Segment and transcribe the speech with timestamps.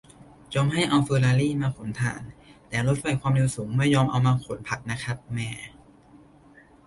[0.53, 2.21] "ยอมให้เอาเฟอร์รารี่มาขนถ่าน
[2.69, 5.49] แต่รถไฟความเร็วสูงไม่ยอมเอามาขนผักนะครับ แหม่"